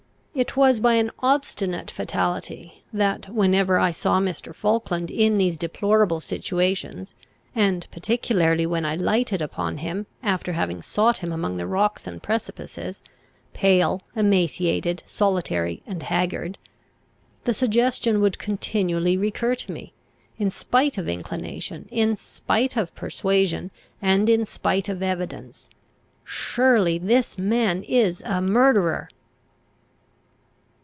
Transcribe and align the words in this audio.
It 0.33 0.55
was 0.55 0.79
by 0.79 0.93
an 0.93 1.11
obstinate 1.19 1.91
fatality 1.91 2.83
that, 2.93 3.27
whenever 3.29 3.77
I 3.77 3.91
saw 3.91 4.19
Mr. 4.21 4.55
Falkland 4.55 5.11
in 5.11 5.37
these 5.37 5.57
deplorable 5.57 6.21
situations, 6.21 7.13
and 7.53 7.85
particularly 7.91 8.65
when 8.65 8.83
I 8.85 8.95
lighted 8.95 9.41
upon 9.41 9.79
him 9.79 10.07
after 10.23 10.53
having 10.53 10.81
sought 10.81 11.17
him 11.17 11.33
among 11.33 11.57
the 11.57 11.67
rocks 11.67 12.07
and 12.07 12.23
precipices, 12.23 13.03
pale, 13.53 14.01
emaciated, 14.15 15.03
solitary, 15.05 15.83
and 15.85 16.01
haggard, 16.01 16.57
the 17.43 17.53
suggestion 17.53 18.21
would 18.21 18.39
continually 18.39 19.17
recur 19.17 19.53
to 19.55 19.71
me, 19.73 19.91
in 20.39 20.49
spite 20.49 20.97
of 20.97 21.09
inclination, 21.09 21.89
in 21.91 22.15
spite 22.15 22.77
of 22.77 22.95
persuasion, 22.95 23.69
and 24.01 24.27
in 24.29 24.45
spite 24.45 24.87
of 24.87 25.03
evidence, 25.03 25.67
Surely 26.23 26.97
this 26.97 27.37
man 27.37 27.83
is 27.83 28.21
a 28.25 28.41
murderer! 28.41 29.09